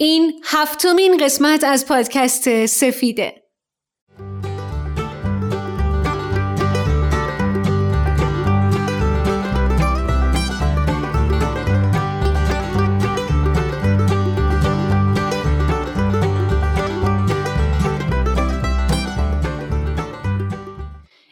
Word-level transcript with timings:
این 0.00 0.40
هفتمین 0.44 1.16
قسمت 1.16 1.64
از 1.64 1.86
پادکست 1.86 2.66
سفیده. 2.66 3.47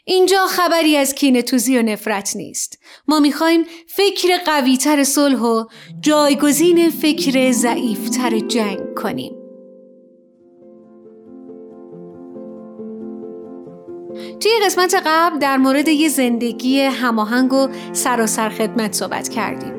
اینجا 0.09 0.47
خبری 0.47 0.97
از 0.97 1.15
کینه 1.15 1.43
توزی 1.43 1.79
و 1.79 1.83
نفرت 1.83 2.37
نیست. 2.37 2.79
ما 3.09 3.21
می‌خوایم 3.21 3.65
فکر 3.87 4.37
قویتر 4.47 5.05
صلح 5.05 5.41
و 5.41 5.65
جایگزین 6.01 6.91
فکر 6.91 7.51
ضعیفتر 7.53 8.39
جنگ 8.39 8.95
کنیم. 8.95 9.33
توی 14.41 14.53
قسمت 14.65 14.95
قبل 15.07 15.39
در 15.39 15.57
مورد 15.57 15.89
یه 15.89 16.09
زندگی 16.09 16.81
هماهنگ 16.81 17.53
و 17.53 17.69
سراسر 17.93 18.49
خدمت 18.49 18.93
صحبت 18.93 19.29
کردیم. 19.29 19.76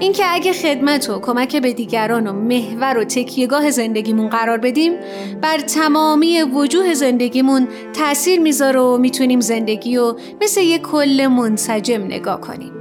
اینکه 0.00 0.24
اگه 0.26 0.52
خدمت 0.52 1.10
و 1.10 1.18
کمک 1.18 1.56
به 1.56 1.72
دیگران 1.72 2.26
و 2.26 2.32
محور 2.32 2.98
و 2.98 3.04
تکیهگاه 3.04 3.70
زندگیمون 3.70 4.28
قرار 4.28 4.58
بدیم 4.58 4.92
بر 5.40 5.58
تمامی 5.58 6.42
وجوه 6.42 6.94
زندگیمون 6.94 7.68
تاثیر 7.92 8.40
می‌ذاره 8.40 8.80
و 8.80 8.98
می‌تونیم 8.98 9.40
زندگی 9.40 9.96
و 9.96 10.14
مثل 10.42 10.60
یه 10.60 10.78
کل 10.78 11.26
منسجم 11.26 12.02
نگاه 12.02 12.40
کنیم. 12.40 12.72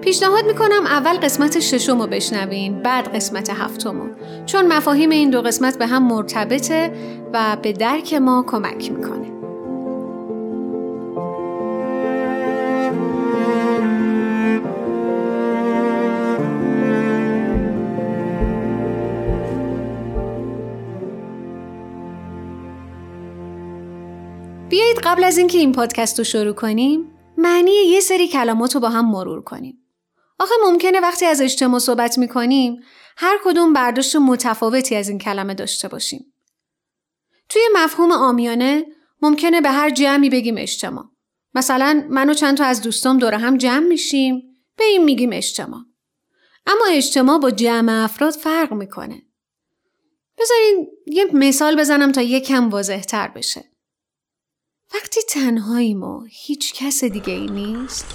پیشنهاد 0.00 0.46
می‌کنم 0.46 0.86
اول 0.86 1.12
قسمت 1.12 1.60
ششم 1.60 2.00
رو 2.00 2.06
بشنوین 2.06 2.82
بعد 2.82 3.14
قسمت 3.14 3.50
هفتم 3.50 4.10
چون 4.46 4.66
مفاهیم 4.66 5.10
این 5.10 5.30
دو 5.30 5.42
قسمت 5.42 5.78
به 5.78 5.86
هم 5.86 6.08
مرتبطه 6.08 6.92
و 7.32 7.56
به 7.62 7.72
درک 7.72 8.14
ما 8.14 8.44
کمک 8.48 8.92
می‌کنه. 8.92 9.35
قبل 25.06 25.24
از 25.24 25.38
اینکه 25.38 25.58
این 25.58 25.72
پادکست 25.72 26.18
رو 26.18 26.24
شروع 26.24 26.52
کنیم 26.52 27.12
معنی 27.36 27.70
یه 27.70 28.00
سری 28.00 28.28
کلمات 28.28 28.74
رو 28.74 28.80
با 28.80 28.88
هم 28.88 29.10
مرور 29.10 29.42
کنیم. 29.42 29.86
آخه 30.38 30.54
ممکنه 30.64 31.00
وقتی 31.00 31.26
از 31.26 31.40
اجتماع 31.40 31.80
صحبت 31.80 32.18
می‌کنیم 32.18 32.82
هر 33.16 33.38
کدوم 33.44 33.72
برداشت 33.72 34.16
متفاوتی 34.16 34.96
از 34.96 35.08
این 35.08 35.18
کلمه 35.18 35.54
داشته 35.54 35.88
باشیم. 35.88 36.32
توی 37.48 37.62
مفهوم 37.74 38.12
آمیانه 38.12 38.86
ممکنه 39.22 39.60
به 39.60 39.70
هر 39.70 39.90
جمعی 39.90 40.30
بگیم 40.30 40.54
اجتماع. 40.58 41.04
مثلا 41.54 42.06
من 42.10 42.30
و 42.30 42.34
چند 42.34 42.56
تا 42.56 42.64
از 42.64 42.82
دوستام 42.82 43.18
دور 43.18 43.34
هم 43.34 43.56
جمع 43.56 43.86
میشیم 43.86 44.42
به 44.76 44.84
این 44.84 45.04
میگیم 45.04 45.30
اجتماع. 45.32 45.80
اما 46.66 46.84
اجتماع 46.90 47.38
با 47.38 47.50
جمع 47.50 48.04
افراد 48.04 48.32
فرق 48.32 48.72
می‌کنه. 48.72 49.22
بذارین 50.38 50.86
یه 51.06 51.24
مثال 51.32 51.76
بزنم 51.76 52.12
تا 52.12 52.22
یه 52.22 52.40
کم 52.40 52.70
واضح 52.70 53.00
تر 53.00 53.28
بشه. 53.28 53.75
وقتی 54.94 55.20
تنهاییم 55.28 56.02
و 56.02 56.24
هیچ 56.30 56.74
کس 56.74 57.04
دیگه 57.04 57.32
ای 57.32 57.46
نیست 57.46 58.06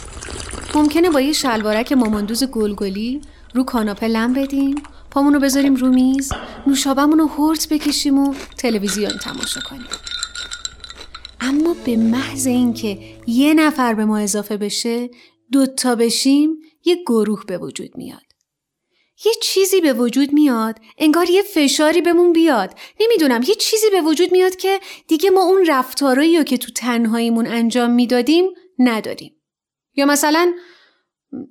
ممکنه 0.76 1.10
با 1.10 1.22
یه 1.22 1.34
شلوارک 1.34 1.92
ماماندوز 1.92 2.44
گلگلی 2.44 3.22
رو 3.54 3.64
کاناپه 3.64 4.08
لم 4.08 4.34
بدیم 4.34 4.76
پامونو 5.12 5.40
بذاریم 5.40 5.76
رو 5.76 5.90
میز 5.90 6.34
نوشابمون 6.68 7.20
رو 7.20 7.28
هرت 7.28 7.68
بکشیم 7.70 8.20
و 8.20 8.34
تلویزیون 8.58 9.12
تماشا 9.12 9.62
کنیم. 9.62 9.88
اما 11.42 11.76
به 11.86 11.98
محض 11.98 12.48
اینکه 12.48 13.00
یه 13.28 13.54
نفر 13.54 13.94
به 13.94 14.06
ما 14.06 14.18
اضافه 14.18 14.58
بشه 14.58 15.10
دوتا 15.52 15.96
بشیم 15.96 16.60
یه 16.86 16.96
گروه 17.08 17.44
به 17.48 17.58
وجود 17.58 17.98
میاد. 17.98 18.31
یه 19.26 19.34
چیزی 19.42 19.82
به 19.82 19.94
وجود 19.94 20.34
میاد 20.34 20.80
انگار 20.98 21.30
یه 21.30 21.42
فشاری 21.42 22.02
بهمون 22.02 22.34
بیاد. 22.34 22.80
نمی‌دونم 23.00 23.42
یه 23.48 23.56
چیزی 23.56 23.90
به 23.90 24.02
وجود 24.02 24.32
میاد 24.32 24.56
که 24.56 24.80
دیگه 25.08 25.30
ما 25.30 25.44
اون 25.44 25.66
رفتارایی 25.66 26.38
رو 26.38 26.44
که 26.44 26.58
تو 26.58 26.72
تنهاییمون 26.72 27.48
انجام 27.48 27.92
می‌دادیم 27.92 28.46
نداریم. 28.80 29.36
یا 29.96 30.06
مثلا 30.06 30.54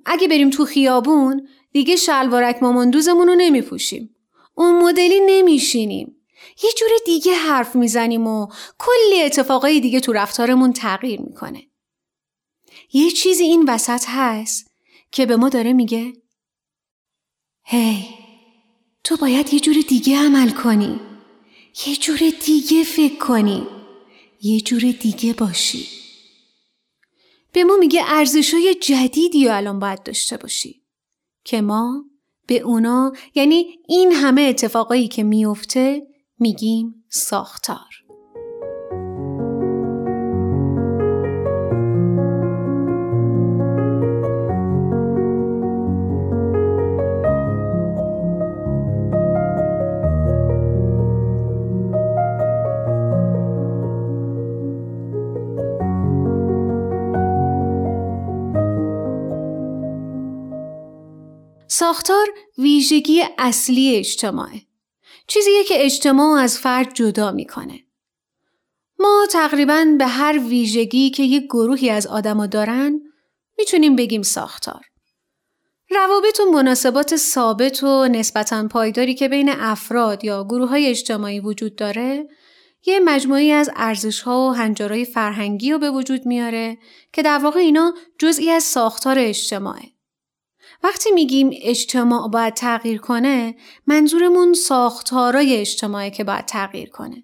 اگه 0.05 0.27
بریم 0.27 0.49
تو 0.49 0.65
خیابون 0.65 1.47
دیگه 1.71 1.95
شلوارک 1.95 2.63
ماماندوزمون 2.63 3.27
رو 3.27 3.35
نمیپوشیم. 3.35 4.15
اون 4.55 4.83
مدلی 4.83 5.19
نمیشینیم. 5.25 6.15
یه 6.63 6.69
جور 6.77 6.89
دیگه 7.05 7.33
حرف 7.33 7.75
می‌زنیم 7.75 8.27
و 8.27 8.47
کلی 8.79 9.21
اتفاقای 9.23 9.79
دیگه 9.79 9.99
تو 9.99 10.13
رفتارمون 10.13 10.73
تغییر 10.73 11.21
می‌کنه. 11.21 11.67
یه 12.93 13.11
چیزی 13.11 13.43
این 13.43 13.65
وسط 13.67 14.03
هست 14.07 14.71
که 15.11 15.25
به 15.25 15.35
ما 15.35 15.49
داره 15.49 15.73
میگه 15.73 16.13
هی 17.71 18.05
تو 19.03 19.17
باید 19.17 19.53
یه 19.53 19.59
جور 19.59 19.75
دیگه 19.89 20.17
عمل 20.17 20.49
کنی. 20.49 20.99
یه 21.87 21.95
جور 21.95 22.19
دیگه 22.45 22.83
فکر 22.83 23.17
کنی. 23.17 23.67
یه 24.41 24.61
جور 24.61 24.79
دیگه 24.79 25.33
باشی. 25.33 25.87
به 27.53 27.63
ما 27.63 27.77
میگه 27.77 28.01
ارزشای 28.05 28.75
جدیدی 28.81 29.47
و 29.47 29.51
الان 29.51 29.79
باید 29.79 30.03
داشته 30.03 30.37
باشی. 30.37 30.81
که 31.43 31.61
ما 31.61 32.05
به 32.47 32.59
اونا 32.59 33.13
یعنی 33.35 33.79
این 33.87 34.11
همه 34.11 34.41
اتفاقایی 34.41 35.07
که 35.07 35.23
میفته 35.23 36.07
میگیم 36.39 37.05
ساختار. 37.09 38.00
ساختار 61.73 62.27
ویژگی 62.57 63.23
اصلی 63.37 63.95
اجتماعه. 63.95 64.61
چیزیه 65.27 65.63
که 65.63 65.85
اجتماع 65.85 66.39
از 66.39 66.57
فرد 66.57 66.93
جدا 66.93 67.31
می‌کنه. 67.31 67.79
ما 68.99 69.27
تقریبا 69.29 69.85
به 69.97 70.05
هر 70.05 70.39
ویژگی 70.39 71.09
که 71.09 71.23
یک 71.23 71.43
گروهی 71.43 71.89
از 71.89 72.07
آدما 72.07 72.47
دارن 72.47 73.01
می‌تونیم 73.57 73.95
بگیم 73.95 74.21
ساختار. 74.21 74.81
روابط 75.89 76.39
و 76.39 76.51
مناسبات 76.51 77.15
ثابت 77.15 77.83
و 77.83 78.07
نسبتا 78.07 78.67
پایداری 78.67 79.15
که 79.15 79.27
بین 79.27 79.49
افراد 79.49 80.23
یا 80.23 80.43
گروه 80.43 80.69
های 80.69 80.87
اجتماعی 80.87 81.39
وجود 81.39 81.75
داره 81.75 82.27
یه 82.85 82.99
مجموعی 82.99 83.51
از 83.51 83.69
ارزش 83.75 84.21
ها 84.21 84.49
و 84.49 84.53
هنجارهای 84.53 85.05
فرهنگی 85.05 85.71
رو 85.71 85.79
به 85.79 85.91
وجود 85.91 86.25
میاره 86.25 86.77
که 87.13 87.21
در 87.21 87.37
واقع 87.37 87.59
اینا 87.59 87.93
جزئی 88.19 88.49
از 88.49 88.63
ساختار 88.63 89.19
اجتماعه. 89.19 90.00
وقتی 90.83 91.11
میگیم 91.11 91.49
اجتماع 91.61 92.29
باید 92.29 92.53
تغییر 92.53 93.01
کنه 93.01 93.55
منظورمون 93.87 94.53
ساختارای 94.53 95.57
اجتماعی 95.57 96.11
که 96.11 96.23
باید 96.23 96.45
تغییر 96.45 96.89
کنه. 96.89 97.23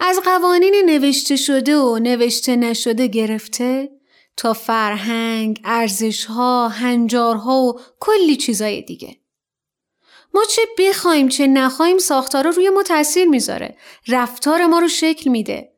از 0.00 0.20
قوانین 0.24 0.82
نوشته 0.86 1.36
شده 1.36 1.76
و 1.76 1.98
نوشته 1.98 2.56
نشده 2.56 3.06
گرفته 3.06 3.90
تا 4.36 4.52
فرهنگ، 4.52 5.60
ارزشها، 5.64 6.68
هنجارها 6.68 7.62
و 7.62 7.80
کلی 8.00 8.36
چیزای 8.36 8.82
دیگه. 8.82 9.16
ما 10.34 10.44
چه 10.44 10.62
بخوایم 10.78 11.28
چه 11.28 11.46
نخوایم 11.46 11.98
ساختارا 11.98 12.50
روی 12.50 12.70
ما 12.70 12.82
تاثیر 12.82 13.28
می‌ذاره. 13.28 13.76
رفتار 14.08 14.66
ما 14.66 14.78
رو 14.78 14.88
شکل 14.88 15.30
میده. 15.30 15.72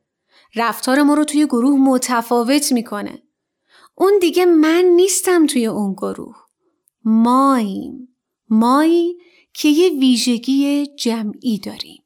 رفتار 0.55 1.03
ما 1.03 1.13
رو 1.13 1.23
توی 1.23 1.45
گروه 1.45 1.79
متفاوت 1.79 2.71
می‌کنه. 2.71 3.23
اون 3.95 4.13
دیگه 4.21 4.45
من 4.45 4.85
نیستم 4.95 5.47
توی 5.47 5.65
اون 5.65 5.93
گروه. 5.93 6.48
ماییم 7.11 8.15
مایی 8.49 9.17
که 9.53 9.69
یه 9.69 9.89
ویژگی 9.99 10.85
جمعی 10.85 11.59
داریم. 11.59 11.98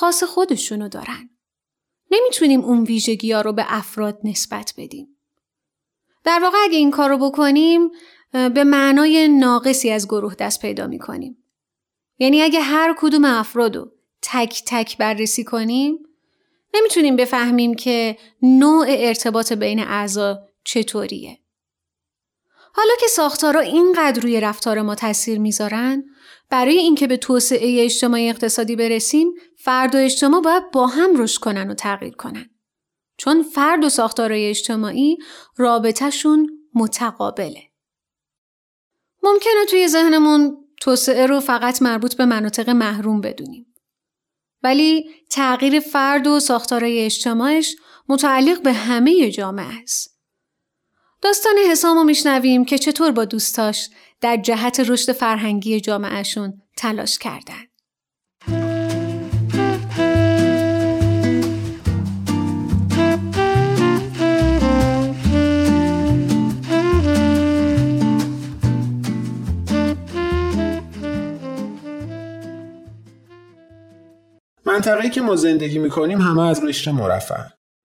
خاص 0.00 0.24
خودشونو 0.24 0.88
دارن. 0.88 1.30
نمی‌تونیم 2.10 2.60
اون 2.60 2.84
ویژگی 2.84 3.32
ها 3.32 3.40
رو 3.40 3.52
به 3.52 3.64
افراد 3.68 4.18
نسبت 4.24 4.74
بدیم. 4.76 5.16
در 6.24 6.40
واقع 6.42 6.56
اگه 6.62 6.78
این 6.78 6.90
کار 6.90 7.10
رو 7.10 7.18
بکنیم 7.18 7.90
به 8.32 8.64
معنای 8.64 9.28
ناقصی 9.28 9.90
از 9.90 10.06
گروه 10.06 10.34
دست 10.34 10.62
پیدا 10.62 10.86
می‌کنیم. 10.86 11.44
یعنی 12.18 12.42
اگه 12.42 12.60
هر 12.60 12.94
کدوم 12.98 13.24
افراد 13.24 13.76
رو 13.76 13.92
تک 14.22 14.62
تک 14.66 14.98
بررسی 14.98 15.44
کنیم 15.44 15.98
نمی‌تونیم 16.74 17.16
بفهمیم 17.16 17.74
که 17.74 18.16
نوع 18.42 18.86
ارتباط 18.88 19.52
بین 19.52 19.80
اعضا 19.80 20.38
چطوریه. 20.64 21.38
حالا 22.74 22.92
که 23.00 23.06
ساختارا 23.06 23.60
اینقدر 23.60 24.22
روی 24.22 24.40
رفتار 24.40 24.82
ما 24.82 24.94
تاثیر 24.94 25.38
می‌ذارن 25.38 26.04
برای 26.50 26.78
اینکه 26.78 27.06
به 27.06 27.16
توسعه 27.16 27.84
اجتماعی 27.84 28.28
اقتصادی 28.28 28.76
برسیم 28.76 29.32
فرد 29.64 29.94
و 29.94 29.98
اجتماع 29.98 30.40
باید 30.40 30.70
با 30.70 30.86
هم 30.86 31.22
رشد 31.22 31.40
کنن 31.40 31.70
و 31.70 31.74
تغییر 31.74 32.14
کنن. 32.14 32.50
چون 33.16 33.42
فرد 33.42 33.84
و 33.84 33.88
ساختارهای 33.88 34.50
اجتماعی 34.50 35.18
رابطهشون 35.56 36.50
متقابله. 36.74 37.62
ممکنه 39.22 39.64
توی 39.70 39.88
ذهنمون 39.88 40.56
توسعه 40.80 41.26
رو 41.26 41.40
فقط 41.40 41.82
مربوط 41.82 42.14
به 42.14 42.24
مناطق 42.24 42.70
محروم 42.70 43.20
بدونیم. 43.20 43.74
ولی 44.62 45.10
تغییر 45.30 45.80
فرد 45.80 46.26
و 46.26 46.40
ساختارهای 46.40 47.04
اجتماعش 47.04 47.76
متعلق 48.08 48.62
به 48.62 48.72
همه 48.72 49.30
جامعه 49.30 49.82
است. 49.82 50.20
داستان 51.22 51.54
حسام 51.70 51.96
رو 51.96 52.04
میشنویم 52.04 52.64
که 52.64 52.78
چطور 52.78 53.10
با 53.10 53.24
دوستاش 53.24 53.90
در 54.20 54.36
جهت 54.36 54.80
رشد 54.80 55.12
فرهنگی 55.12 55.80
جامعهشون 55.80 56.62
تلاش 56.76 57.18
کردن. 57.18 57.69
منطقه‌ای 74.80 75.10
که 75.10 75.20
ما 75.20 75.36
زندگی 75.36 75.78
می‌کنیم 75.78 76.20
همه 76.20 76.42
از 76.42 76.64
قشر 76.64 76.90
مرفه 76.90 77.34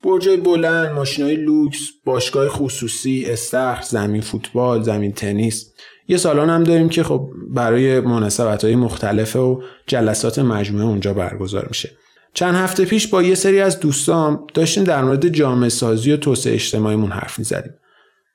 برجای 0.03 0.37
بلند، 0.37 0.91
ماشینای 0.91 1.35
لوکس، 1.35 1.79
باشگاه 2.05 2.49
خصوصی، 2.49 3.25
استخر، 3.29 3.81
زمین 3.81 4.21
فوتبال، 4.21 4.83
زمین 4.83 5.11
تنیس. 5.11 5.73
یه 6.07 6.17
سالن 6.17 6.49
هم 6.49 6.63
داریم 6.63 6.89
که 6.89 7.03
خب 7.03 7.29
برای 7.49 7.99
مناسبت 7.99 8.63
های 8.63 8.75
مختلفه 8.75 9.39
و 9.39 9.61
جلسات 9.87 10.39
مجموعه 10.39 10.85
اونجا 10.85 11.13
برگزار 11.13 11.65
میشه. 11.67 11.91
چند 12.33 12.55
هفته 12.55 12.85
پیش 12.85 13.07
با 13.07 13.23
یه 13.23 13.35
سری 13.35 13.61
از 13.61 13.79
دوستام 13.79 14.47
داشتیم 14.53 14.83
در 14.83 15.03
مورد 15.03 15.27
جامعه 15.27 15.69
سازی 15.69 16.11
و 16.11 16.17
توسعه 16.17 16.53
اجتماعیمون 16.53 17.11
حرف 17.11 17.39
می‌زدیم. 17.39 17.73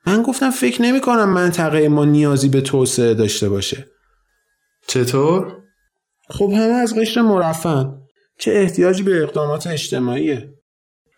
من 0.07 0.23
گفتم 0.23 0.51
فکر 0.51 0.83
نمی 0.83 1.01
کنم 1.01 1.29
منطقه 1.29 1.89
ما 1.89 2.05
نیازی 2.05 2.49
به 2.49 2.61
توسعه 2.61 3.15
داشته 3.15 3.49
باشه. 3.49 3.87
چطور؟ 4.87 5.57
خب 6.31 6.51
همه 6.53 6.75
از 6.75 6.95
قشر 6.99 7.21
مرفن. 7.21 8.00
چه 8.41 8.53
احتیاجی 8.53 9.03
به 9.03 9.23
اقدامات 9.23 9.67
اجتماعیه؟ 9.67 10.55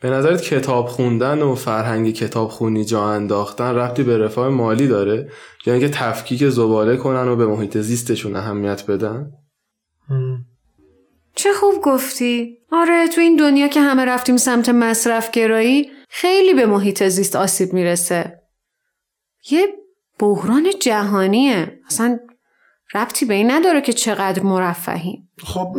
به 0.00 0.10
نظرت 0.10 0.42
کتاب 0.42 0.86
خوندن 0.86 1.42
و 1.42 1.54
فرهنگ 1.54 2.14
کتاب 2.14 2.48
خونی 2.48 2.84
جا 2.84 3.04
انداختن 3.04 3.74
ربطی 3.74 4.02
به 4.02 4.18
رفاه 4.18 4.48
مالی 4.48 4.88
داره؟ 4.88 5.30
یا 5.66 5.72
اینکه 5.72 5.88
تفکیک 5.88 6.48
زباله 6.48 6.96
کنن 6.96 7.28
و 7.28 7.36
به 7.36 7.46
محیط 7.46 7.78
زیستشون 7.78 8.36
اهمیت 8.36 8.86
بدن؟ 8.86 9.32
چه 11.34 11.52
خوب 11.52 11.82
گفتی. 11.82 12.58
آره 12.72 13.08
تو 13.08 13.20
این 13.20 13.36
دنیا 13.36 13.68
که 13.68 13.80
همه 13.80 14.04
رفتیم 14.04 14.36
سمت 14.36 14.68
مصرف 14.68 15.30
گرایی 15.30 15.90
خیلی 16.08 16.54
به 16.54 16.66
محیط 16.66 17.02
زیست 17.08 17.36
آسیب 17.36 17.72
می‌رسه. 17.72 18.38
یه 19.50 19.66
بحران 20.18 20.70
جهانیه. 20.80 21.80
اصلا 21.86 22.18
ربطی 22.94 23.24
به 23.24 23.34
این 23.34 23.50
نداره 23.50 23.80
که 23.80 23.92
چقدر 23.92 24.42
مرفهیم. 24.42 25.28
خب 25.44 25.76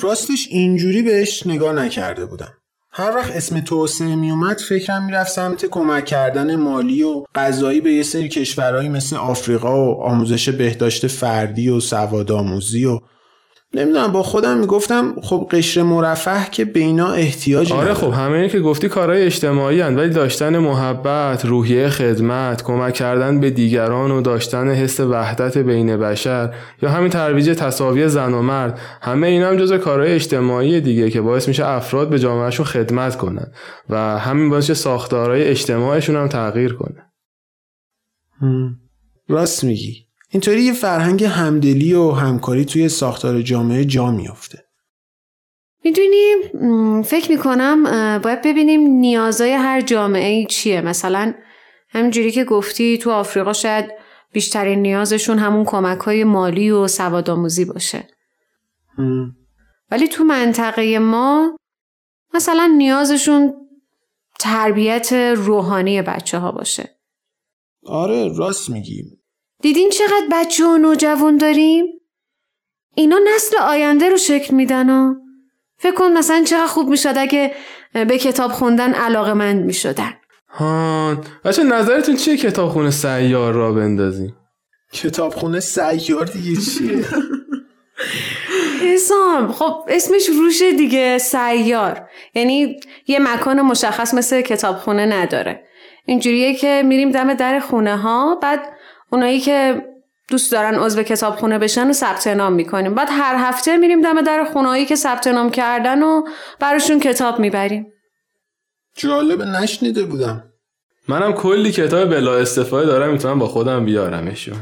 راستش 0.00 0.48
اینجوری 0.50 1.02
بهش 1.02 1.46
نگاه 1.46 1.72
نکرده 1.72 2.26
بودم. 2.26 2.52
هر 2.92 3.16
وقت 3.16 3.36
اسم 3.36 3.60
توسعه 3.60 4.16
میومد 4.16 4.58
فکرم 4.58 5.04
می‌رفت 5.06 5.32
سمت 5.32 5.66
کمک 5.66 6.04
کردن 6.04 6.56
مالی 6.56 7.02
و 7.02 7.24
غذایی 7.34 7.80
به 7.80 7.92
یه 7.92 8.02
سری 8.02 8.28
کشورهایی 8.28 8.88
مثل 8.88 9.16
آفریقا 9.16 9.94
و 9.94 10.02
آموزش 10.02 10.48
بهداشت 10.48 11.06
فردی 11.06 11.68
و 11.68 11.80
سواد 11.80 12.32
آموزی 12.32 12.84
و 12.84 13.00
نمی‌دونم 13.74 14.12
با 14.12 14.22
خودم 14.22 14.58
می‌گفتم 14.58 15.14
خب 15.22 15.48
قشر 15.50 15.82
مرفه 15.82 16.50
که 16.50 16.64
به 16.64 16.80
اینا 16.80 17.12
احتیاج 17.12 17.72
آره 17.72 17.94
خب 17.94 18.10
همه 18.10 18.48
که 18.48 18.60
گفتی 18.60 18.88
کارهای 18.88 19.22
اجتماعی 19.22 19.80
هن 19.80 19.96
ولی 19.96 20.10
داشتن 20.10 20.58
محبت 20.58 21.44
روحیه 21.44 21.88
خدمت 21.88 22.62
کمک 22.62 22.94
کردن 22.94 23.40
به 23.40 23.50
دیگران 23.50 24.10
و 24.10 24.20
داشتن 24.20 24.68
حس 24.68 25.00
وحدت 25.00 25.58
بین 25.58 25.96
بشر 25.96 26.54
یا 26.82 26.90
همین 26.90 27.10
ترویج 27.10 27.50
تصاوی 27.50 28.08
زن 28.08 28.34
و 28.34 28.42
مرد 28.42 28.78
همه 29.02 29.26
اینا 29.26 29.48
هم 29.48 29.56
جزو 29.56 29.78
کارهای 29.78 30.12
اجتماعی 30.12 30.80
دیگه 30.80 31.10
که 31.10 31.20
باعث 31.20 31.48
میشه 31.48 31.66
افراد 31.66 32.10
به 32.10 32.18
جامعهشون 32.18 32.66
خدمت 32.66 33.16
کنن 33.16 33.52
و 33.88 34.18
همین 34.18 34.50
باعث 34.50 34.70
ساختارهای 34.70 35.44
اجتماعشون 35.44 36.16
هم 36.16 36.28
تغییر 36.28 36.72
کنه. 36.72 37.10
راست 39.28 39.64
میگی. 39.64 40.09
اینطوری 40.32 40.62
یه 40.62 40.72
فرهنگ 40.72 41.24
همدلی 41.24 41.94
و 41.94 42.10
همکاری 42.10 42.64
توی 42.64 42.88
ساختار 42.88 43.42
جامعه 43.42 43.84
جا 43.84 44.10
میافته. 44.10 44.64
می‌دونی 45.84 46.34
فکر 47.02 47.30
می‌کنم 47.30 47.82
باید 48.18 48.42
ببینیم 48.42 48.80
نیازهای 48.80 49.52
هر 49.52 49.80
جامعه 49.80 50.46
چیه. 50.46 50.80
مثلا 50.80 51.34
همینجوری 51.88 52.30
که 52.30 52.44
گفتی 52.44 52.98
تو 52.98 53.10
آفریقا 53.10 53.52
شاید 53.52 53.90
بیشترین 54.32 54.82
نیازشون 54.82 55.38
همون 55.38 55.64
کمک 55.64 55.98
های 55.98 56.24
مالی 56.24 56.70
و 56.70 56.86
سواد 56.86 57.30
باشه. 57.64 58.08
ولی 59.90 60.08
تو 60.08 60.24
منطقه 60.24 60.98
ما 60.98 61.56
مثلا 62.34 62.74
نیازشون 62.76 63.54
تربیت 64.38 65.12
روحانی 65.36 66.02
بچه 66.02 66.38
ها 66.38 66.52
باشه. 66.52 66.90
آره 67.86 68.28
راست 68.36 68.70
میگیم 68.70 69.19
دیدین 69.62 69.90
چقدر 69.90 70.26
بچه 70.32 70.64
و 70.64 70.76
نوجوان 70.76 71.36
داریم؟ 71.36 71.86
اینا 72.94 73.18
نسل 73.34 73.56
آینده 73.56 74.08
رو 74.08 74.16
شکل 74.16 74.54
میدن 74.54 74.90
و 74.90 75.14
فکر 75.78 75.94
کن 75.94 76.12
مثلا 76.12 76.44
چقدر 76.44 76.66
خوب 76.66 76.88
می‌شد 76.88 77.14
اگه 77.16 77.54
به 77.92 78.18
کتاب 78.18 78.52
خوندن 78.52 78.92
علاقه 78.92 79.32
مند 79.32 79.64
می‌شدن 79.64 80.12
هان 80.48 81.24
بچه 81.44 81.62
نظرتون 81.62 82.16
چیه 82.16 82.36
کتابخونه 82.36 82.90
سیار 82.90 83.52
را 83.52 83.72
بندازیم؟ 83.72 84.36
کتابخونه 84.92 85.60
سیار 85.60 86.24
دیگه 86.24 86.60
چیه؟ 86.60 87.04
حسام 88.82 89.52
خب 89.52 89.84
اسمش 89.88 90.26
روشه 90.26 90.72
دیگه 90.72 91.18
سیار 91.18 92.08
یعنی 92.34 92.80
یه 93.06 93.18
مکان 93.18 93.60
مشخص 93.60 94.14
مثل 94.14 94.40
کتابخونه 94.40 95.06
نداره 95.06 95.64
اینجوریه 96.04 96.54
که 96.54 96.82
میریم 96.86 97.10
دم 97.10 97.34
در 97.34 97.60
خونه 97.60 97.96
ها 97.96 98.34
بعد 98.42 98.60
اونایی 99.12 99.40
که 99.40 99.82
دوست 100.28 100.52
دارن 100.52 100.74
عضو 100.74 101.02
کتابخونه 101.02 101.58
بشن 101.58 101.90
و 101.90 101.92
ثبت 101.92 102.26
نام 102.26 102.52
می‌کنیم. 102.52 102.94
بعد 102.94 103.08
هر 103.10 103.36
هفته 103.38 103.76
میریم 103.76 104.02
دم 104.02 104.22
در 104.22 104.44
خونهایی 104.44 104.86
که 104.86 104.96
ثبت 104.96 105.26
نام 105.26 105.50
کردن 105.50 106.02
و 106.02 106.22
براشون 106.60 107.00
کتاب 107.00 107.38
می‌بریم. 107.38 107.86
جالب 108.96 109.42
نشنیده 109.42 110.04
بودم. 110.04 110.44
منم 111.08 111.32
کلی 111.32 111.72
کتاب 111.72 112.10
بلا 112.10 112.34
استفاده 112.34 112.86
دارم 112.86 113.12
می‌تونم 113.12 113.38
با 113.38 113.48
خودم 113.48 113.84
بیارمشون 113.84 114.54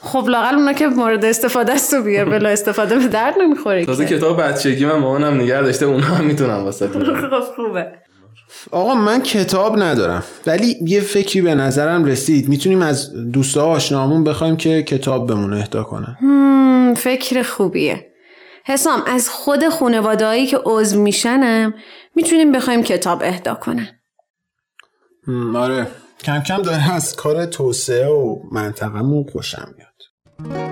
خب 0.00 0.28
لاقل 0.28 0.54
اونا 0.54 0.72
که 0.72 0.86
مورد 0.86 1.24
استفاده 1.24 1.72
است 1.72 1.94
و 1.94 2.02
بیار 2.02 2.28
بلا 2.38 2.48
استفاده 2.48 2.98
به 2.98 3.08
درد 3.08 3.38
نمی‌خوره 3.38 3.86
تازه 3.86 4.06
کتاب 4.06 4.42
بچگی 4.42 4.86
من 4.86 4.98
مامانم 4.98 5.40
نگه 5.40 5.62
داشته 5.62 5.86
اونا 5.86 6.06
هم 6.06 6.24
می‌تونم 6.24 6.64
واسه 6.64 6.88
خب 7.30 7.40
خوبه. 7.56 7.92
آقا 8.70 8.94
من 8.94 9.22
کتاب 9.22 9.82
ندارم. 9.82 10.24
ولی 10.46 10.76
یه 10.86 11.00
فکری 11.00 11.42
به 11.42 11.54
نظرم 11.54 12.04
رسید. 12.04 12.48
می‌تونیم 12.48 12.82
از 12.82 13.12
دوستا 13.32 13.66
آشنامون 13.66 14.24
بخوایم 14.24 14.56
که 14.56 14.82
کتاب 14.82 15.28
بمون 15.28 15.52
اهدا 15.52 15.82
کنن. 15.82 16.16
فکر 16.94 17.42
خوبیه. 17.42 18.06
حسام 18.64 19.02
از 19.06 19.28
خود 19.28 19.68
خانوادهایی 19.68 20.46
که 20.46 20.58
عضو 20.64 21.00
میشنم 21.00 21.74
می‌تونیم 22.14 22.52
بخوایم 22.52 22.82
کتاب 22.82 23.22
اهدا 23.24 23.54
کنن. 23.54 23.88
آره. 25.56 25.86
کم 26.24 26.40
کم 26.40 26.62
داره 26.62 26.94
از 26.94 27.16
کار 27.16 27.46
توسعه 27.46 28.06
و 28.06 28.36
منطقهمون 28.52 29.24
خوشم 29.32 29.74
میاد. 29.76 30.71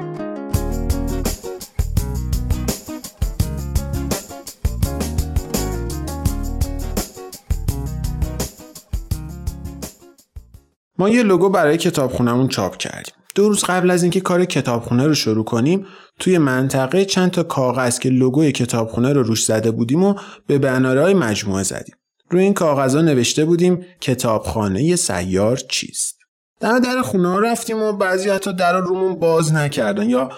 ما 11.00 11.08
یه 11.08 11.22
لوگو 11.22 11.48
برای 11.48 11.76
کتابخونمون 11.76 12.48
چاپ 12.48 12.76
کردیم. 12.76 13.14
دو 13.34 13.48
روز 13.48 13.64
قبل 13.64 13.90
از 13.90 14.02
اینکه 14.02 14.20
کار 14.20 14.44
کتابخونه 14.44 15.06
رو 15.06 15.14
شروع 15.14 15.44
کنیم 15.44 15.86
توی 16.18 16.38
منطقه 16.38 17.04
چند 17.04 17.30
تا 17.30 17.42
کاغذ 17.42 17.98
که 17.98 18.08
لوگوی 18.08 18.52
کتابخونه 18.52 19.12
رو 19.12 19.22
روش 19.22 19.44
زده 19.44 19.70
بودیم 19.70 20.04
و 20.04 20.14
به 20.46 20.58
بنارهای 20.58 21.14
مجموعه 21.14 21.62
زدیم. 21.62 21.94
روی 22.30 22.42
این 22.42 22.54
کاغذها 22.54 23.00
نوشته 23.02 23.44
بودیم 23.44 23.84
کتابخانه 24.00 24.96
سیار 24.96 25.56
چیست. 25.56 26.18
دم 26.60 26.78
در 26.78 27.02
خونه 27.02 27.50
رفتیم 27.50 27.82
و 27.82 27.92
بعضی 27.92 28.30
حتی 28.30 28.52
در 28.52 28.80
رومون 28.80 29.14
باز 29.14 29.52
نکردن 29.52 30.10
یا 30.10 30.28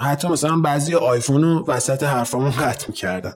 حتی 0.00 0.28
مثلا 0.28 0.56
بعضی 0.56 0.94
آیفون 0.94 1.42
رو 1.42 1.64
وسط 1.68 2.02
حرفامون 2.02 2.50
قطع 2.50 2.88
می‌کردن. 2.88 3.32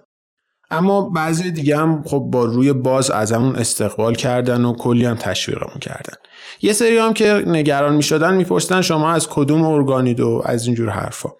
اما 0.75 1.11
بعضی 1.11 1.51
دیگه 1.51 1.77
هم 1.77 2.03
خب 2.07 2.19
با 2.19 2.45
روی 2.45 2.73
باز 2.73 3.11
ازمون 3.11 3.57
استقبال 3.57 4.15
کردن 4.15 4.65
و 4.65 4.73
کلی 4.73 5.05
هم 5.05 5.15
تشویقمون 5.15 5.79
کردن. 5.81 6.17
یه 6.63 6.73
سری 6.73 6.99
هم 6.99 7.13
که 7.13 7.45
نگران 7.47 7.97
می‌شدن 7.97 8.35
میپرسیدن 8.35 8.83
شما 8.83 9.13
از 9.13 9.29
کدوم 9.29 9.63
ارگانید 9.63 10.21
و 10.21 10.43
از 10.45 10.67
اینجور 10.67 10.89
حرفا. 10.89 11.31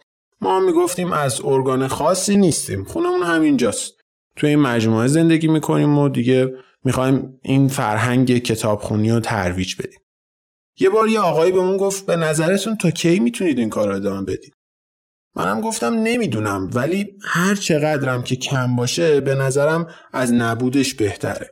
ما 0.41 0.61
می‌گفتیم 0.61 1.13
از 1.13 1.41
ارگان 1.45 1.89
خاصی 1.89 2.37
نیستیم. 2.37 2.85
خونمون 2.85 3.23
همینجاست. 3.23 3.95
توی 4.37 4.51
این 4.51 4.59
مجموعه 4.59 5.07
زندگی 5.07 5.49
می‌کنیم 5.49 5.99
و 5.99 6.09
دیگه 6.09 6.55
می‌خوایم 6.85 7.39
این 7.43 7.69
فرهنگ 7.69 8.39
کتابخونی 8.39 9.11
رو 9.11 9.21
ترویج 9.21 9.77
بدیم. 9.77 10.01
یه 10.81 10.91
بار 10.91 11.09
یه 11.09 11.21
آقایی 11.21 11.53
بهمون 11.53 11.77
گفت 11.77 12.07
به 12.07 12.17
نظرتون 12.17 12.77
تا 12.77 12.91
کی 12.91 13.21
می‌تونید 13.21 13.59
این 13.59 13.71
کار 13.71 13.89
رو 13.89 13.95
ادامه 13.95 14.23
بدید؟ 14.23 14.54
منم 15.37 15.61
گفتم 15.61 15.95
نمی‌دونم 15.95 16.71
ولی 16.75 17.07
هر 17.23 17.55
چقدرم 17.55 18.23
که 18.23 18.37
کم 18.37 18.77
باشه 18.77 19.21
به 19.21 19.35
نظرم 19.35 19.87
از 20.13 20.33
نبودش 20.33 20.95
بهتره. 20.95 21.51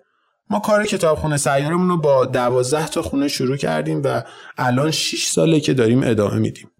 ما 0.50 0.60
کار 0.60 0.86
کتابخونه 0.86 1.36
سیارمون 1.36 1.88
رو 1.88 1.96
با 1.96 2.24
دوازده 2.24 2.88
تا 2.88 3.02
خونه 3.02 3.28
شروع 3.28 3.56
کردیم 3.56 4.02
و 4.04 4.22
الان 4.58 4.90
6 4.90 5.26
ساله 5.26 5.60
که 5.60 5.74
داریم 5.74 6.02
ادامه 6.02 6.34
میدیم. 6.34 6.70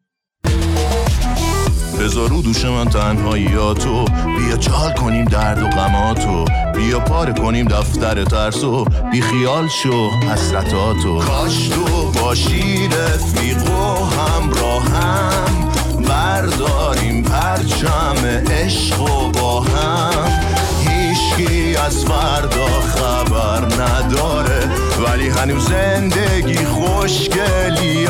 بذارو 2.01 2.43
دوش 2.43 2.65
من 2.65 2.85
تنهاییاتو 2.85 4.05
بیا 4.05 4.57
چال 4.57 4.93
کنیم 4.93 5.25
درد 5.25 5.63
و 5.63 5.67
غماتو. 5.67 6.45
بیا 6.75 7.01
پاره 7.01 7.33
کنیم 7.33 7.69
دفتر 7.69 8.25
ترسو. 8.25 8.85
بی 9.13 9.21
خیال 9.21 9.69
شو 9.69 10.11
حسرتاتو. 10.11 11.19
کاش 11.19 11.69
تو 11.69 12.13
باشی 12.21 12.89
رفیق 12.89 13.71
و 13.71 14.05
همراهم. 14.05 15.82
برداریم 16.13 17.23
پرچم 17.23 18.27
عشق 18.51 19.01
و 19.01 19.31
با 19.31 19.61
هم. 19.61 20.43
هیچکی 20.87 21.77
از 21.77 22.05
فردا 22.05 22.81
خبر 22.81 23.65
نداره 23.83 24.71
ولی 25.07 25.29
هنوز 25.29 25.69
زندگی 25.69 26.65
خوشگلیاشو 26.65 28.03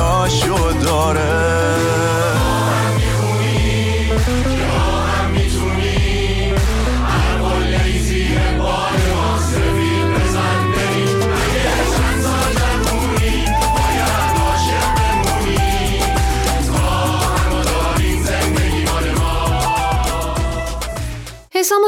داره. 0.85 1.63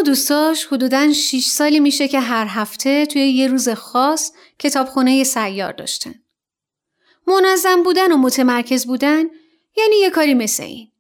دوستاش 0.05 0.67
حدوداً 0.67 1.13
6 1.13 1.45
سالی 1.47 1.81
میشه 1.81 2.09
که 2.09 2.21
هر 2.21 2.47
هفته 2.49 3.07
توی 3.07 3.23
یه 3.23 3.47
روز 3.47 3.69
خاص 3.69 4.33
کتابخونه 4.59 5.25
سیار 5.25 5.73
داشتن. 5.73 6.15
منظم 7.27 7.83
بودن 7.83 8.13
و 8.13 8.17
متمرکز 8.17 8.87
بودن 8.87 9.25
یعنی 9.77 9.97
یه 10.01 10.11
کاری 10.11 10.35
مثل 10.35 10.63
این. 10.63 10.91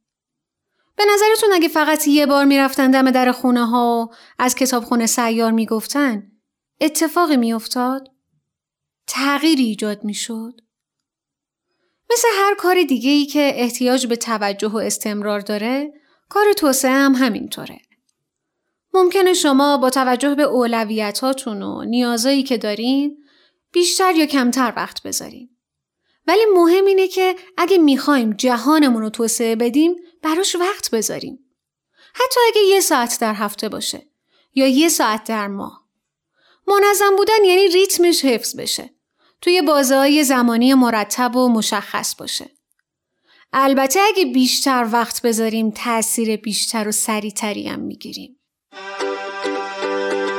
به 0.96 1.04
نظرتون 1.14 1.52
اگه 1.52 1.68
فقط 1.68 2.08
یه 2.08 2.26
بار 2.26 2.44
می‌رفتن 2.44 2.90
دم 2.90 3.10
در 3.10 3.32
خونه 3.32 3.66
ها 3.66 4.10
و 4.10 4.14
از 4.38 4.54
کتابخونه 4.54 5.06
سیار 5.06 5.52
می‌گفتن 5.52 6.32
اتفاقی 6.80 7.36
میافتاد؟ 7.36 8.10
تغییری 9.06 9.64
ایجاد 9.64 10.04
می‌شد؟ 10.04 10.60
مثل 12.12 12.28
هر 12.34 12.54
کار 12.54 12.82
دیگه 12.82 13.10
ای 13.10 13.26
که 13.26 13.52
احتیاج 13.54 14.06
به 14.06 14.16
توجه 14.16 14.68
و 14.68 14.76
استمرار 14.76 15.40
داره، 15.40 15.92
کار 16.28 16.52
توسعه 16.52 16.90
هم 16.90 17.14
همینطوره. 17.14 17.80
ممکنه 18.94 19.34
شما 19.34 19.78
با 19.78 19.90
توجه 19.90 20.34
به 20.34 20.42
اولویتاتون 20.42 21.62
و 21.62 21.84
نیازایی 21.84 22.42
که 22.42 22.58
دارین 22.58 23.16
بیشتر 23.72 24.14
یا 24.14 24.26
کمتر 24.26 24.72
وقت 24.76 25.02
بذارین. 25.02 25.50
ولی 26.26 26.40
مهم 26.54 26.84
اینه 26.84 27.08
که 27.08 27.36
اگه 27.56 27.78
می‌خوایم 27.78 28.32
جهانمون 28.32 29.02
رو 29.02 29.10
توسعه 29.10 29.56
بدیم 29.56 29.96
براش 30.22 30.56
وقت 30.56 30.90
بذاریم. 30.90 31.38
حتی 32.14 32.40
اگه 32.48 32.60
یه 32.60 32.80
ساعت 32.80 33.18
در 33.20 33.34
هفته 33.34 33.68
باشه 33.68 34.06
یا 34.54 34.66
یه 34.66 34.88
ساعت 34.88 35.24
در 35.24 35.48
ماه. 35.48 35.84
منظم 36.66 37.16
بودن 37.16 37.44
یعنی 37.44 37.68
ریتمش 37.68 38.24
حفظ 38.24 38.56
بشه. 38.56 38.90
توی 39.40 39.62
بازه 39.62 40.22
زمانی 40.22 40.74
مرتب 40.74 41.36
و 41.36 41.48
مشخص 41.48 42.16
باشه. 42.16 42.50
البته 43.52 44.00
اگه 44.00 44.24
بیشتر 44.24 44.88
وقت 44.92 45.22
بذاریم 45.22 45.70
تاثیر 45.70 46.36
بیشتر 46.36 46.88
و 46.88 46.92
سریعتری 46.92 47.68
هم 47.68 47.80
می‌گیریم. 47.80 48.40
Thank 49.84 50.28
you. 50.28 50.33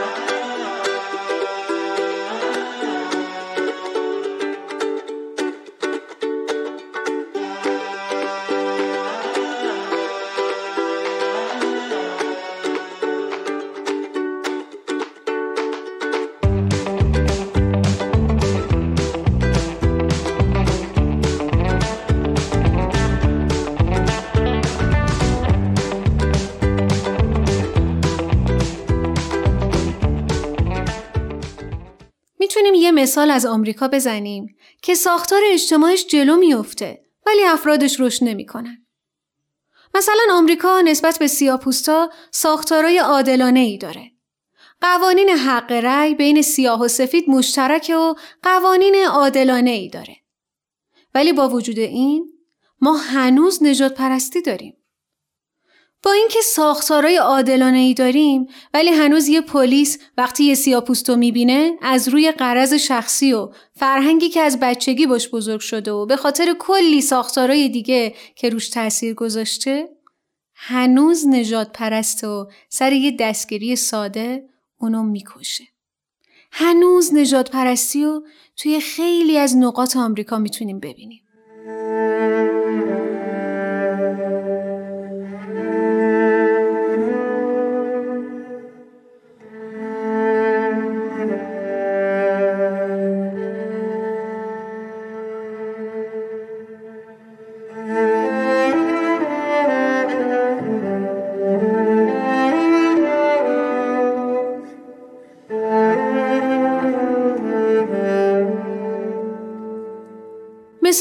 یه 32.86 32.92
مثال 32.92 33.32
از 33.32 33.46
آمریکا 33.46 33.88
بزنیم 33.88 34.56
که 34.82 34.96
ساختار 34.96 35.42
اجتماعش 35.46 36.08
جلو 36.08 36.36
میفته 36.36 37.06
ولی 37.25 37.44
افرادش 37.44 38.00
رشد 38.00 38.24
نمی‌کنن. 38.24 38.86
مثلا 39.96 40.24
آمریکا 40.32 40.82
نسبت 40.82 41.20
به 41.20 41.27
سیاپوستا 41.27 42.10
ساختارای 42.32 42.98
عادلانه 42.98 43.60
ای 43.60 43.77
داره. 43.77 44.12
قوانین 44.82 45.30
حق 45.30 45.72
رأی 45.72 46.15
بین 46.15 46.42
سیاه 46.42 46.82
و 46.82 46.88
سفید 46.88 47.30
مشترکه 47.30 47.96
و 47.96 48.13
قوانین 48.44 48.96
عادلانه 48.96 49.72
ای 49.72 49.89
داره. 49.89 50.15
ولی 51.15 51.34
با 51.34 51.50
وجود 51.50 51.80
این 51.80 52.34
ما 52.82 52.98
هنوز 52.98 53.63
نجات 53.63 53.94
پرستی 53.94 54.42
داریم. 54.42 54.77
با 56.06 56.12
اینکه 56.12 56.42
ساختارای 56.42 57.18
عادلانه 57.18 57.78
ای 57.78 57.94
داریم 57.94 58.48
ولی 58.74 58.90
هنوز 58.90 59.28
یه 59.28 59.42
پلیس 59.42 60.00
وقتی 60.18 60.44
یه 60.44 60.56
سیاپوستو 60.56 61.16
می‌بینه 61.16 61.78
از 61.82 62.08
روی 62.08 62.32
قرض 62.32 62.74
شخصی 62.74 63.34
و 63.34 63.50
فرهنگی 63.76 64.30
که 64.30 64.42
از 64.42 64.60
بچگی 64.60 65.08
باش 65.08 65.30
بزرگ 65.30 65.60
شده 65.60 65.92
و 65.92 66.06
به 66.06 66.16
خاطر 66.16 66.56
کلی 66.60 67.02
ساختارای 67.02 67.70
دیگه 67.70 68.16
که 68.36 68.50
روش 68.50 68.70
تاثیر 68.70 69.14
گذاشته 69.14 69.90
هنوز 70.56 71.28
نجات 71.28 71.72
پرست 71.74 72.24
و 72.24 72.50
سر 72.70 72.92
یه 72.92 73.12
دستگیری 73.20 73.76
ساده 73.76 74.50
اونو 74.80 75.04
می‌کشه. 75.04 75.64
هنوز 76.52 77.14
نجات 77.14 77.52
پرستی 77.52 78.06
و 78.06 78.22
توی 78.58 78.80
خیلی 78.80 79.38
از 79.38 79.58
نقاط 79.58 79.98
آمریکا 79.98 80.38
می‌تونیم 80.38 80.80
ببینیم. 80.80 81.25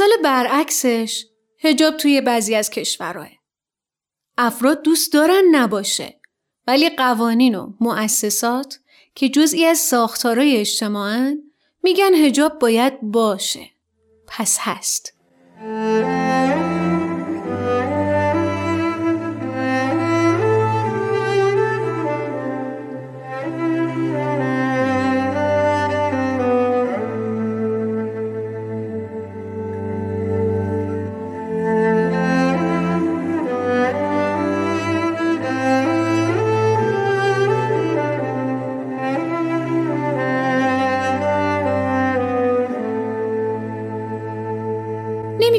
مثال 0.04 0.22
برعکسش 0.22 1.26
هجاب 1.60 1.96
توی 1.96 2.20
بعضی 2.20 2.54
از 2.54 2.70
کشورهای. 2.70 3.30
افراد 4.38 4.82
دوست 4.82 5.12
دارن 5.12 5.42
نباشه 5.52 6.20
ولی 6.66 6.90
قوانین 6.90 7.54
و 7.54 7.72
مؤسسات 7.80 8.78
که 9.14 9.28
جزئی 9.28 9.64
از 9.64 9.78
ساختارهای 9.78 10.56
اجتماعن 10.56 11.38
میگن 11.82 12.14
هجاب 12.14 12.58
باید 12.58 13.00
باشه. 13.02 13.70
پس 14.26 14.58
هست. 14.60 15.14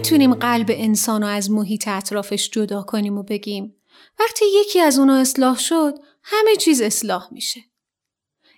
نمی‌تونیم 0.06 0.34
قلب 0.34 0.66
انسان 0.70 1.22
رو 1.22 1.28
از 1.28 1.52
محیط 1.52 1.88
اطرافش 1.88 2.50
جدا 2.50 2.82
کنیم 2.82 3.18
و 3.18 3.24
بگیم 3.24 3.76
وقتی 4.20 4.46
یکی 4.62 4.80
از 4.80 5.00
اونا 5.00 5.18
اصلاح 5.18 5.60
شد 5.60 6.00
همه 6.24 6.56
چیز 6.56 6.82
اصلاح 6.82 7.28
میشه. 7.32 7.62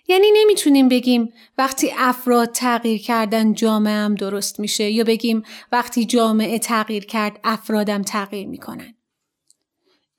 یعنی 0.08 0.26
نمی‌تونیم 0.34 0.88
بگیم 0.88 1.32
وقتی 1.58 1.92
افراد 1.96 2.52
تغییر 2.52 3.02
کردن 3.02 3.52
جامعه 3.52 3.94
هم 3.94 4.14
درست 4.14 4.60
میشه 4.60 4.90
یا 4.90 5.04
بگیم 5.04 5.42
وقتی 5.72 6.04
جامعه 6.04 6.58
تغییر 6.58 7.04
کرد 7.04 7.40
افرادم 7.44 8.02
تغییر 8.02 8.46
می‌کنن. 8.46 8.94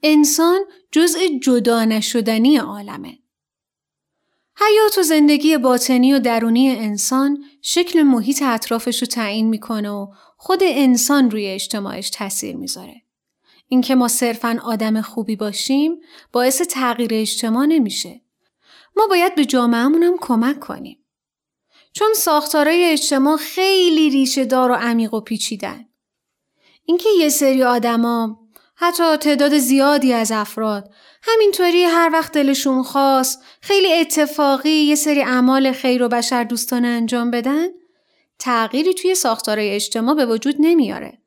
انسان 0.04 0.62
جزء 0.92 1.20
جدا 1.44 1.86
نشدنی 1.86 2.58
عالمه. 2.58 3.19
حیات 4.68 4.98
و 4.98 5.04
زندگی 5.04 5.58
باطنی 5.58 6.14
و 6.14 6.20
درونی 6.20 6.70
انسان 6.70 7.44
شکل 7.62 8.02
محیط 8.04 8.42
اطرافش 8.46 9.02
رو 9.02 9.08
تعیین 9.08 9.48
می‌کنه 9.48 9.90
و 9.90 10.08
خود 10.38 10.60
انسان 10.64 11.32
روی 11.32 11.48
اجتماعش 11.48 12.10
تاثیر 12.10 12.56
می‌ذاره. 12.56 13.02
اینکه 13.68 13.96
ما 13.96 14.08
صرفا 14.08 14.60
آدم 14.64 15.02
خوبی 15.02 15.36
باشیم 15.36 16.00
باعث 16.32 16.62
تغییر 16.62 17.10
اجتماع 17.14 17.66
نمیشه. 17.66 18.22
ما 18.98 19.08
باید 19.08 19.36
به 19.36 19.46
جامعهمون 19.46 20.04
هم 20.04 20.18
کمک 20.22 20.60
کنیم. 20.60 21.06
چون 21.94 22.14
ساختارای 22.16 22.84
اجتماع 22.84 23.38
خیلی 23.38 24.10
ریشه 24.10 24.46
دار 24.46 24.72
و 24.72 24.74
عمیق 24.74 25.14
و 25.14 25.22
پیچیدن. 25.22 25.86
اینکه 26.86 27.10
یه 27.20 27.30
سری 27.30 27.64
آدما 27.64 28.40
حتی 28.82 29.18
تعداد 29.18 29.58
زیادی 29.58 30.14
از 30.14 30.32
افراد 30.32 30.90
همینطوری 31.24 31.84
هر 31.84 32.10
وقت 32.14 32.34
دلشون 32.34 32.84
خواست 32.84 33.44
خیلی 33.62 33.94
اتفاقی 33.94 34.70
یه 34.70 34.96
سری 34.96 35.22
اعمال 35.22 35.72
خیر 35.72 36.04
و 36.04 36.08
بشر 36.08 36.44
دوستانه 36.44 36.88
انجام 36.88 37.32
بدن 37.32 37.68
تغییری 38.40 38.94
توی 38.94 39.16
ساختارهای 39.16 39.76
اجتماع 39.76 40.16
به 40.16 40.26
وجود 40.26 40.56
نمیاره. 40.60 41.22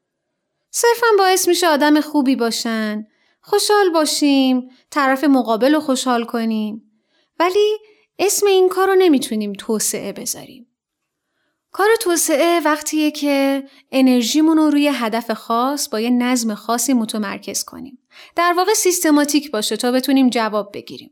صرفا 0.70 1.06
باعث 1.18 1.48
میشه 1.48 1.66
آدم 1.66 2.00
خوبی 2.00 2.36
باشن، 2.36 3.06
خوشحال 3.40 3.90
باشیم، 3.90 4.70
طرف 4.90 5.24
مقابل 5.24 5.74
رو 5.74 5.80
خوشحال 5.80 6.24
کنیم. 6.24 6.92
ولی 7.40 7.78
اسم 8.18 8.46
این 8.46 8.68
کار 8.68 8.88
رو 8.88 8.94
نمی‌تونیم 8.94 9.52
توسعه 9.52 10.12
بذاریم. 10.12 10.66
کار 11.72 11.88
توسعه 12.00 12.60
وقتیه 12.60 13.10
که 13.10 13.64
انرژیمون 13.92 14.56
رو 14.56 14.70
روی 14.70 14.90
هدف 14.94 15.30
خاص 15.30 15.88
با 15.88 16.00
یه 16.00 16.10
نظم 16.10 16.54
خاصی 16.54 16.92
متمرکز 16.92 17.64
کنیم. 17.64 17.98
در 18.36 18.54
واقع 18.56 18.74
سیستماتیک 18.74 19.50
باشه 19.50 19.76
تا 19.76 19.92
بتونیم 19.92 20.30
جواب 20.30 20.70
بگیریم. 20.74 21.10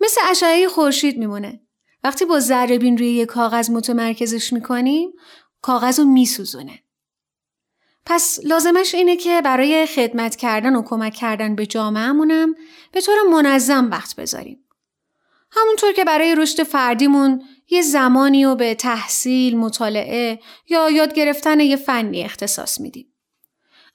مثل 0.00 0.20
اشعه 0.30 0.68
خورشید 0.68 1.18
میمونه. 1.18 1.60
وقتی 2.04 2.24
با 2.24 2.40
ذره 2.40 2.78
بین 2.78 2.98
روی 2.98 3.08
یک 3.08 3.28
کاغذ 3.28 3.70
متمرکزش 3.70 4.52
می‌کنیم 4.52 5.12
کاغذ 5.62 5.98
رو 5.98 6.04
میسوزونه. 6.04 6.78
پس 8.06 8.38
لازمش 8.44 8.94
اینه 8.94 9.16
که 9.16 9.42
برای 9.42 9.86
خدمت 9.86 10.36
کردن 10.36 10.76
و 10.76 10.82
کمک 10.82 11.14
کردن 11.14 11.54
به 11.54 11.66
جامعهمونم 11.66 12.54
به 12.92 13.00
طور 13.00 13.16
منظم 13.30 13.90
وقت 13.90 14.16
بذاریم. 14.16 14.64
همونطور 15.50 15.92
که 15.92 16.04
برای 16.04 16.34
رشد 16.34 16.62
فردیمون 16.62 17.42
یه 17.70 17.82
زمانی 17.82 18.44
رو 18.44 18.54
به 18.54 18.74
تحصیل، 18.74 19.56
مطالعه 19.56 20.40
یا 20.68 20.90
یاد 20.90 21.14
گرفتن 21.14 21.60
یه 21.60 21.76
فنی 21.76 22.24
اختصاص 22.24 22.80
میدیم. 22.80 23.14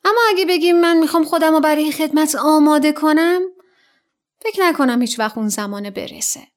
اما 0.05 0.19
اگه 0.29 0.45
بگیم 0.45 0.81
من 0.81 0.97
می‌خوام 0.97 1.23
خودم 1.23 1.53
رو 1.53 1.59
برای 1.59 1.91
خدمت 1.91 2.35
آماده 2.35 2.91
کنم 2.91 3.41
فکر 4.41 4.61
نکنم 4.61 5.01
هیچ 5.01 5.19
وقت 5.19 5.37
اون 5.37 5.47
زمان 5.47 5.89
برسه. 5.89 6.47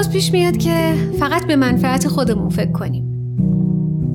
اوقات 0.00 0.12
پیش 0.12 0.32
میاد 0.32 0.56
که 0.56 0.94
فقط 1.18 1.46
به 1.46 1.56
منفعت 1.56 2.08
خودمون 2.08 2.48
فکر 2.48 2.72
کنیم. 2.72 3.04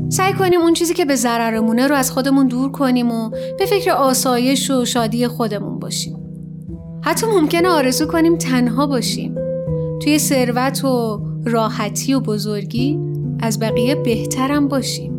سعی 0.10 0.34
کنیم 0.34 0.62
اون 0.62 0.74
چیزی 0.74 0.94
که 0.94 1.06
به 1.06 1.16
ضررمونه 1.16 1.88
رو 1.88 1.96
از 1.96 2.12
خودمون 2.12 2.48
دور 2.48 2.72
کنیم 2.72 3.12
و 3.12 3.30
به 3.30 3.66
فکر 3.66 3.92
آسایش 3.92 4.72
و 4.72 4.86
شادی 4.86 5.28
خودمون 5.28 5.80
باشیم. 5.80 6.18
حتی 7.04 7.28
ممکنه 7.28 7.70
آرزو 7.70 8.06
کنیم 8.06 8.38
تنها 8.38 8.88
باشیم. 8.88 9.36
توی 10.04 10.20
ثروت 10.20 10.86
و 10.86 11.22
راحتی 11.46 12.14
و 12.14 12.20
بزرگی 12.20 13.00
از 13.40 13.60
بقیه 13.60 13.96
بهترم 13.96 14.68
باشیم. 14.68 15.16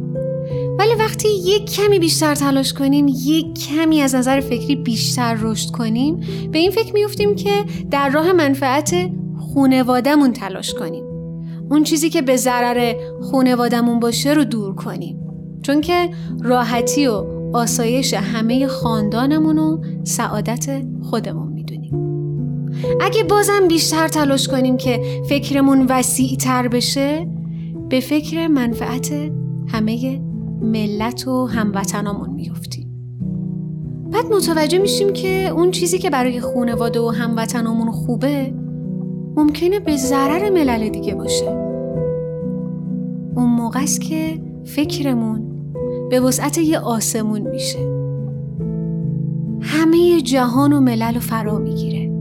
ولی 0.79 0.94
وقتی 0.94 1.29
یک 1.29 1.70
کمی 1.72 1.98
بیشتر 1.98 2.35
تلاش 2.35 2.72
کنیم 2.72 3.07
یک 3.09 3.66
کمی 3.68 4.00
از 4.00 4.14
نظر 4.14 4.40
فکری 4.40 4.76
بیشتر 4.76 5.37
رشد 5.40 5.70
کنیم 5.70 6.20
به 6.52 6.59
این 6.59 6.70
فکر 6.70 6.92
میفتیم 6.92 7.35
که 7.35 7.64
در 7.90 8.09
راه 8.09 8.33
منفعت 8.33 8.94
خونوادمون 9.57 10.33
تلاش 10.33 10.75
کنیم. 10.75 11.05
اون 11.71 11.83
چیزی 11.83 12.11
که 12.11 12.23
به 12.23 12.37
ضرر 12.37 12.95
خونوادمون 13.23 14.01
باشه 14.01 14.33
رو 14.33 14.45
دور 14.45 14.75
کنیم. 14.75 15.19
چون 15.62 15.81
که 15.81 16.11
راحتی 16.42 17.07
و 17.07 17.25
آسایش 17.55 18.14
همه 18.14 18.66
خاندانمون 18.66 19.59
و 19.59 19.81
سعادت 20.05 20.83
خودمون 21.03 21.53
می‌دونیم. 21.53 21.92
اگه 23.01 23.23
بازم 23.25 23.69
بیشتر 23.69 24.09
تلاش 24.09 24.49
کنیم 24.49 24.77
که 24.77 25.23
فکرمون 25.29 25.87
وسیع 25.88 26.37
تر 26.37 26.69
بشه 26.69 27.29
به 27.88 28.01
فکر 28.01 28.47
منفعت 28.47 29.12
همه 29.69 30.21
ملت 30.61 31.29
و 31.29 31.47
هموطنامون 31.47 32.31
میفتیم. 32.31 32.88
بعد 34.12 34.27
متوجه 34.27 34.79
میشیم 34.79 35.12
که 35.12 35.49
اون 35.49 35.71
چیزی 35.71 35.99
که 35.99 36.11
برای 36.11 36.40
خونواده 36.40 37.01
و 37.01 37.09
هموطنامون 37.09 37.90
خوبه 37.90 38.65
ممکنه 39.37 39.81
به 39.81 39.96
ضرر 39.96 40.51
ملل 40.51 40.88
دیگه 40.88 41.14
باشه. 41.14 41.49
اون 43.37 43.46
موقع 43.46 43.83
است 43.83 44.01
که 44.01 44.40
فکرمون 44.64 45.72
به 46.11 46.20
وسعت 46.20 46.59
یه 46.59 46.79
آسمون 46.79 47.40
میشه. 47.40 47.79
همه 49.61 50.20
جهان 50.20 50.72
و 50.72 50.81
ملل 50.81 51.14
رو 51.14 51.20
فرا 51.20 51.59
می‌گیره. 51.59 52.16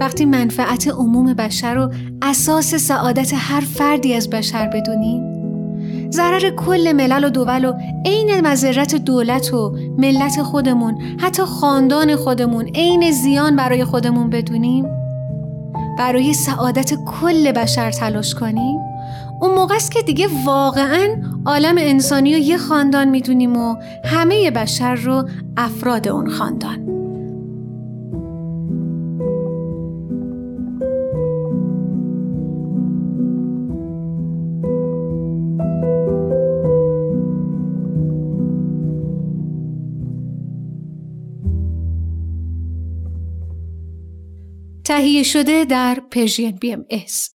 وقتی 0.00 0.24
منفعت 0.24 0.88
عموم 0.88 1.34
بشر 1.34 1.74
رو 1.74 1.90
اساس 2.22 2.74
سعادت 2.74 3.32
هر 3.34 3.60
فردی 3.60 4.14
از 4.14 4.30
بشر 4.30 4.68
بدونیم 4.68 5.34
ضرر 6.10 6.50
کل 6.50 6.92
ملل 6.92 7.24
و 7.24 7.30
دول 7.30 7.64
و 7.64 7.72
عین 8.04 8.40
مذرت 8.40 8.94
دولت 8.94 9.54
و 9.54 9.76
ملت 9.98 10.42
خودمون 10.42 10.98
حتی 11.18 11.42
خاندان 11.42 12.16
خودمون 12.16 12.64
عین 12.64 13.10
زیان 13.10 13.56
برای 13.56 13.84
خودمون 13.84 14.30
بدونیم 14.30 15.03
برای 15.98 16.34
سعادت 16.34 16.94
کل 17.04 17.52
بشر 17.52 17.90
تلاش 17.90 18.34
کنیم؟ 18.34 18.80
اون 19.40 19.54
موقع 19.54 19.74
است 19.74 19.90
که 19.92 20.02
دیگه 20.02 20.28
واقعا 20.44 21.08
عالم 21.46 21.74
انسانی 21.78 22.32
رو 22.32 22.38
یه 22.38 22.56
خاندان 22.56 23.08
می‌دونیم 23.08 23.56
و 23.56 23.76
همه 24.04 24.50
بشر 24.50 24.94
رو 24.94 25.28
افراد 25.56 26.08
اون 26.08 26.30
خاندان. 26.30 26.83
تهیه 44.84 45.22
شده 45.22 45.64
در 45.64 46.02
پرژین 46.10 46.56
بی 46.56 46.72
ام 46.72 46.84
ایس. 46.88 47.33